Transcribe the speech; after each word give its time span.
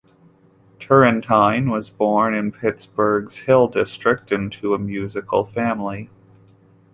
Turrentine 0.79 1.69
was 1.69 1.91
born 1.91 2.33
in 2.33 2.51
Pittsburgh's 2.51 3.41
Hill 3.41 3.67
District 3.67 4.31
into 4.31 4.73
a 4.73 4.79
musical 4.79 5.43
family. 5.43 6.09